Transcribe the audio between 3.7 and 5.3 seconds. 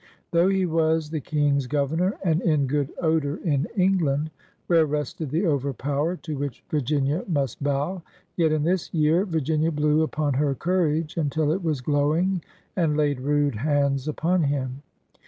En^gland, vhere rested